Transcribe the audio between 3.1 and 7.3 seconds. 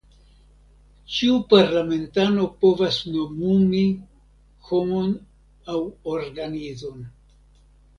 nomumi homon aŭ organizon.